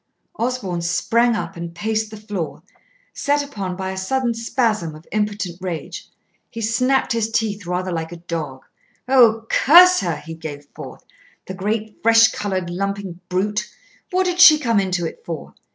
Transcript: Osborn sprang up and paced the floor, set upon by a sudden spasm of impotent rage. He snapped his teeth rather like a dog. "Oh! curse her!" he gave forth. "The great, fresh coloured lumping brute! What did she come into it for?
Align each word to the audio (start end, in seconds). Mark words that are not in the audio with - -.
Osborn 0.39 0.81
sprang 0.81 1.35
up 1.35 1.55
and 1.55 1.75
paced 1.75 2.09
the 2.09 2.17
floor, 2.17 2.63
set 3.13 3.43
upon 3.43 3.75
by 3.75 3.91
a 3.91 3.97
sudden 3.97 4.33
spasm 4.33 4.95
of 4.95 5.05
impotent 5.11 5.59
rage. 5.61 6.09
He 6.49 6.59
snapped 6.59 7.11
his 7.13 7.29
teeth 7.31 7.67
rather 7.67 7.91
like 7.91 8.11
a 8.11 8.17
dog. 8.17 8.65
"Oh! 9.07 9.45
curse 9.47 9.99
her!" 9.99 10.15
he 10.15 10.33
gave 10.33 10.65
forth. 10.73 11.05
"The 11.45 11.53
great, 11.53 11.99
fresh 12.01 12.31
coloured 12.31 12.71
lumping 12.71 13.19
brute! 13.29 13.69
What 14.09 14.23
did 14.25 14.39
she 14.39 14.57
come 14.57 14.79
into 14.79 15.05
it 15.05 15.21
for? 15.23 15.53